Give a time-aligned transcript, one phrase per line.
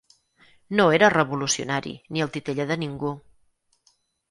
[0.79, 3.15] No era revolucionari ni el titella de ningú.